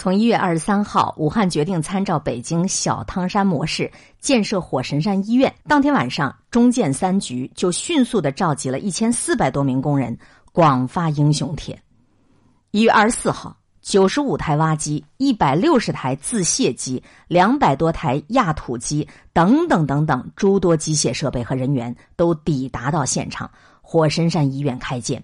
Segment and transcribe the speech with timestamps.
[0.00, 5.52] 从一月二十三号，武汉决定参照北京小汤山模式建设火神山医院。
[5.66, 10.16] 当天晚上，中建三局就迅速的召集了一千四百多名工人，
[10.52, 11.76] 广发英雄帖。
[12.70, 23.50] 一月二十四号，九十五台挖机、一百六十台自卸机、两百多台压土机等等等等诸多机械设备和人员都抵达到现场，
[23.82, 25.20] 火神山医院开建。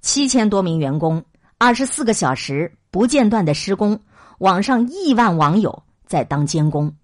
[0.00, 1.24] 七千多名员工，
[1.58, 2.72] 二十四个小时。
[2.94, 3.98] 不间断的施工，
[4.38, 6.94] 网上亿万网友在当监工。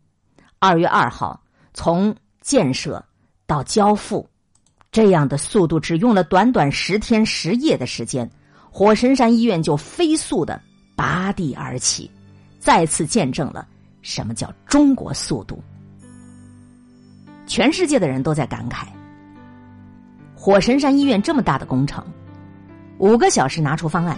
[0.61, 1.43] 二月二号，
[1.75, 3.05] 从建设
[3.45, 4.25] 到交付，
[4.93, 8.31] 这样的速度只用了短短十天十夜的时间，
[8.71, 10.63] 火神山医院就飞速的
[10.95, 12.09] 拔地而起，
[12.61, 13.67] 再次见证了
[14.01, 15.61] 什么叫中国速度。
[17.49, 18.87] 全世界的人都在感慨：
[20.37, 22.07] 火神山医院这么大的工程，
[22.99, 24.17] 五个小时拿出方案。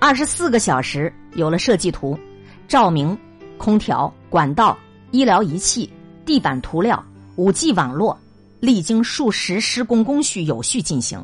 [0.00, 2.18] 二十四个小时有了设计图、
[2.66, 3.16] 照明、
[3.58, 4.76] 空调、管道、
[5.10, 5.92] 医疗仪器、
[6.24, 7.04] 地板涂料、
[7.36, 8.18] 五 G 网络，
[8.60, 11.22] 历经数十施工工序有序进行，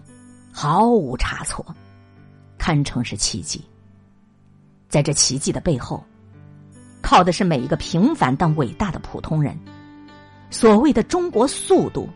[0.53, 1.65] 毫无差错，
[2.59, 3.65] 堪称是奇迹。
[4.91, 6.05] 在这奇迹的背后，
[7.01, 9.59] 靠的是每一个平凡但伟大的普通人。
[10.51, 12.11] 所谓的中国速度，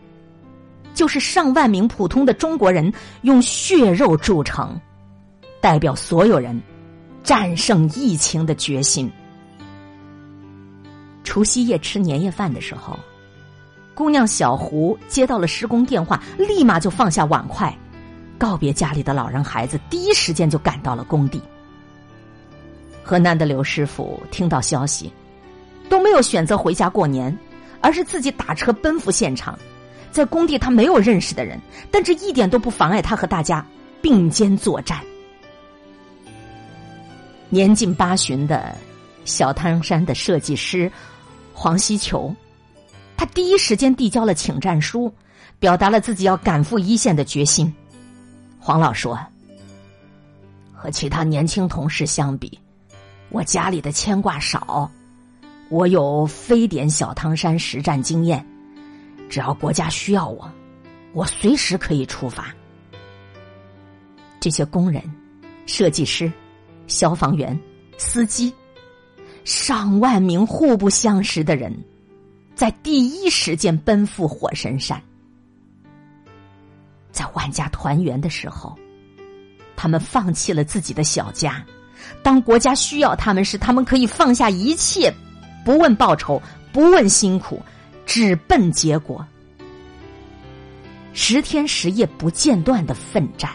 [0.93, 2.93] 就是上万名普通的中国人
[3.23, 4.79] 用血肉铸成。
[5.61, 6.59] 代表所有人
[7.23, 9.09] 战胜疫情的决心。
[11.23, 12.97] 除夕夜吃年夜饭的时候，
[13.93, 17.73] 姑娘小胡接到了施工电话，立马就放下碗筷，
[18.37, 21.39] 告别家里的老人孩子，第一时间就赶到了工地。
[23.03, 25.13] 河南的刘师傅听到消息，
[25.89, 27.37] 都没有选择回家过年，
[27.81, 29.57] 而是自己打车奔赴现场。
[30.11, 33.65] 在工地，他没有认识的人，但这一点都不妨碍他和大家
[34.01, 34.99] 并肩作战。
[37.53, 38.73] 年近八旬的
[39.25, 40.89] 小汤山的设计师
[41.53, 42.33] 黄希求，
[43.17, 45.13] 他第一时间递交了请战书，
[45.59, 47.71] 表达了自己要赶赴一线的决心。
[48.57, 49.19] 黄老说
[50.73, 52.57] ：“和其他年轻同事相比，
[53.27, 54.89] 我家里的牵挂少，
[55.69, 58.47] 我有非典小汤山实战经验，
[59.29, 60.49] 只要国家需要我，
[61.11, 62.47] 我随时可以出发。”
[64.39, 65.03] 这些工人、
[65.65, 66.31] 设计师。
[66.91, 67.57] 消防员、
[67.97, 68.53] 司机，
[69.45, 71.73] 上万名互不相识的人，
[72.53, 75.01] 在第一时间奔赴火神山。
[77.11, 78.77] 在万家团圆的时候，
[79.75, 81.65] 他们放弃了自己的小家。
[82.21, 85.13] 当国家需要他们时，他们可以放下一切，
[85.63, 86.41] 不问报酬，
[86.73, 87.61] 不问辛苦，
[88.05, 89.25] 只奔结果。
[91.13, 93.51] 十天十夜不间断的奋战，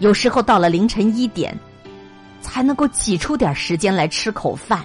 [0.00, 1.56] 有时候到了凌晨一点。
[2.40, 4.84] 才能够挤出点时间来吃口饭，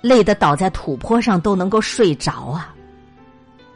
[0.00, 2.74] 累得倒在土坡上都能够睡着啊！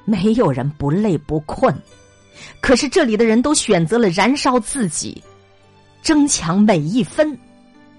[0.05, 1.75] 没有人不累不困，
[2.61, 5.23] 可是这里的人都选择了燃烧自己，
[6.03, 7.37] 争抢每一分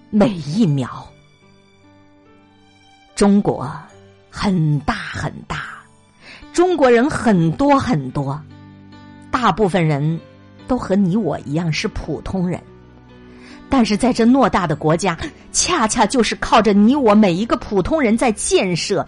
[0.10, 1.06] 每一秒。
[3.16, 3.70] 中国
[4.30, 5.84] 很大很大，
[6.54, 8.42] 中国人很多很多，
[9.30, 10.20] 大部分人
[10.68, 12.62] 都和你我一样是普通人。
[13.70, 15.18] 但是在这偌大的国家，
[15.52, 19.06] 恰恰就是靠着你我每一个普通人在建设，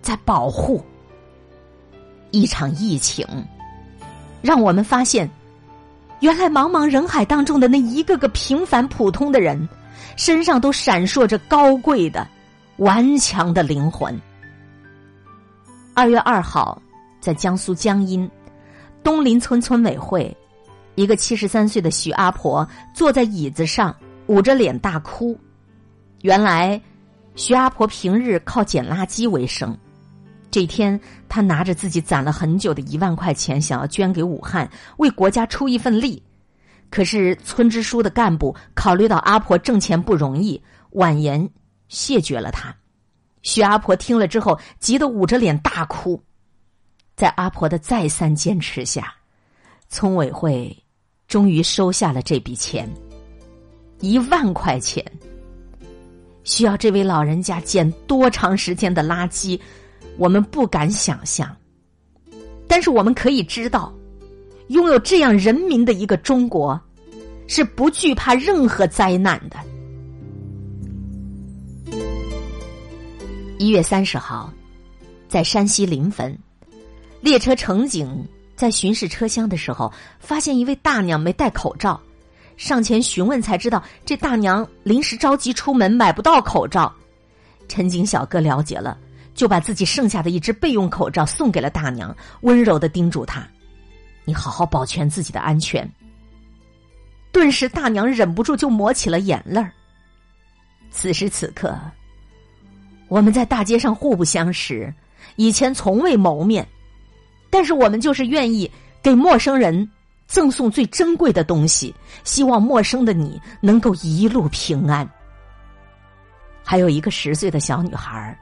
[0.00, 0.82] 在保护。
[2.30, 3.26] 一场疫情，
[4.42, 5.30] 让我们发现，
[6.20, 9.68] 原来茫茫人海当中的那一个个平凡普通的人，
[10.16, 12.26] 身上都闪烁着高贵的、
[12.78, 14.18] 顽强的灵魂。
[15.94, 16.80] 二月二号，
[17.20, 18.28] 在江苏江阴
[19.02, 20.34] 东林村村委会。
[20.96, 23.94] 一个七十三岁的徐阿婆坐在椅子上，
[24.26, 25.38] 捂着脸大哭。
[26.22, 26.80] 原来，
[27.34, 29.76] 徐阿婆平日靠捡垃圾为生。
[30.50, 30.98] 这天，
[31.28, 36.22] 她拿着自己攒了很久的一万块钱，想要捐给武汉，为国家出一份力。
[36.88, 40.60] 可是，村支书的干部考虑到阿婆挣钱不容易，
[40.92, 41.46] 婉言
[41.88, 42.74] 谢绝了她。
[43.42, 46.20] 徐阿婆听了之后，急得捂着脸大哭。
[47.14, 49.12] 在阿婆的再三坚持下，
[49.90, 50.84] 村委会。
[51.28, 52.88] 终于收下了这笔钱，
[54.00, 55.04] 一万块钱。
[56.44, 59.58] 需要这位老人家捡多长时间的垃圾，
[60.16, 61.54] 我们不敢想象。
[62.68, 63.92] 但是我们可以知道，
[64.68, 66.80] 拥有这样人民的一个中国，
[67.48, 69.56] 是不惧怕任何灾难的。
[73.58, 74.52] 一月三十号，
[75.28, 76.36] 在山西临汾，
[77.20, 78.24] 列车乘警。
[78.56, 82.00] 在巡视车厢的时候，发现一位大娘没戴口罩，
[82.56, 86.92] 上前询问，才知道这大娘临时着急出门，买不到口罩。
[87.68, 88.96] 陈景小哥了解了，
[89.34, 93.46] 就把自己剩下的一只备用口罩送给了大娘，温柔的叮嘱她
[94.24, 95.88] ：“你好好保全自己的安全。”
[97.30, 99.70] 顿时，大娘忍不住就抹起了眼泪儿。
[100.90, 101.78] 此时此刻，
[103.08, 104.90] 我们在大街上互不相识，
[105.34, 106.66] 以前从未谋面，
[107.56, 108.70] 但是我们就是愿意
[109.02, 109.90] 给陌生人
[110.26, 115.08] 赠送最珍贵的东西，希望陌生的你能够一路平安。
[116.62, 118.38] 还有一个十岁的小女孩，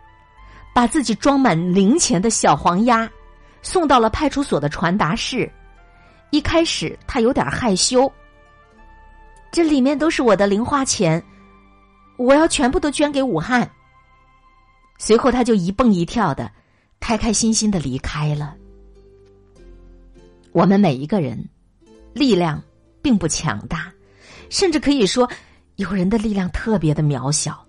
[0.74, 3.08] 把自己装满零钱的小黄鸭
[3.62, 5.48] 送到了派出所的传达室。
[6.30, 8.12] 一开始，她有点害羞。
[9.52, 11.22] 这里面都是我的零花钱，
[12.16, 13.70] 我要全部都捐给武汉。
[14.98, 16.50] 随后，他就一蹦一跳的，
[16.98, 18.56] 开开心心的离开了。
[20.54, 21.36] 我们每一个人
[22.14, 22.62] 力量
[23.02, 23.92] 并不强大，
[24.48, 25.28] 甚至可以说，
[25.74, 27.66] 有人的力量特别的渺小，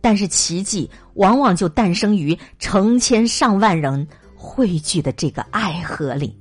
[0.00, 6.36] 但是奇迹往往就诞生于成千上万人汇聚的这个爱河里。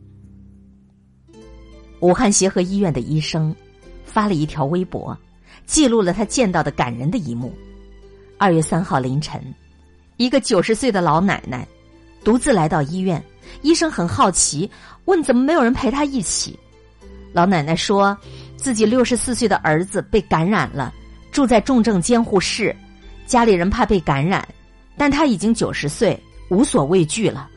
[2.00, 3.56] 武汉协和医院的医生。
[4.04, 5.18] 发了一条微博，
[5.66, 7.56] 记录了他见到的感人的一幕。
[8.38, 9.42] 二月三号凌晨，
[10.18, 11.66] 一个九十岁的老奶奶
[12.22, 13.24] 独自来到医院，
[13.62, 14.70] 医生很好奇，
[15.06, 16.58] 问怎么没有人陪他一起。
[17.34, 18.18] 老奶奶说
[18.56, 20.94] 自己六十四岁的儿子被感染了，
[21.32, 22.76] 住在重症监护室，
[23.26, 24.48] 家里人怕被感染，
[24.98, 26.20] 但他已经九十岁，
[26.50, 27.50] 无所畏惧了。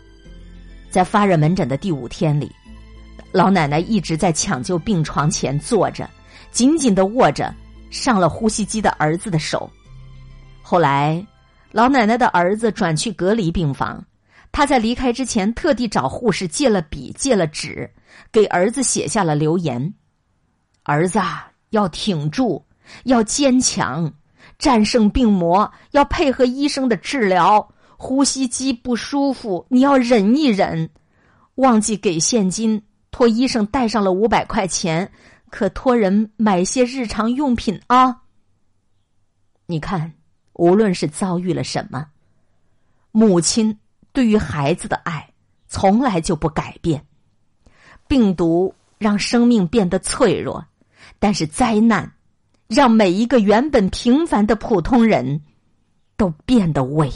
[0.90, 2.50] 在发热门诊的第五天里，
[3.32, 6.08] 老奶奶一直在抢救病床前坐着。
[6.52, 7.52] 紧紧的握着
[7.90, 9.68] 上了呼吸机的儿子的手，
[10.62, 11.26] 后来，
[11.72, 14.00] 老奶奶的儿子转去隔离病房，
[14.54, 17.90] 他在离开之前特地找护士借了笔借了纸，
[18.30, 19.94] 给儿子写下了留言
[20.84, 22.64] ：“儿子啊，要挺住，
[23.02, 24.14] 要坚强，
[24.56, 27.68] 战胜病魔，要配合医生的治疗。
[27.96, 30.88] 呼吸机不舒服，你要忍一忍，
[31.56, 32.80] 忘记给现金，
[33.10, 35.10] 托医生带上了五百块钱。”
[35.50, 38.22] 可托人买些日常用品啊！
[39.66, 40.12] 你看，
[40.52, 42.06] 无论是遭遇了什么，
[43.10, 43.76] 母亲
[44.14, 45.28] 对于孩子的爱
[45.66, 47.04] 从来就不改变。
[48.08, 50.64] 病毒让生命变得脆弱，
[51.18, 52.12] 但是灾难
[52.68, 55.42] 让每一个原本平凡的普通人
[56.16, 57.10] 都变得伟。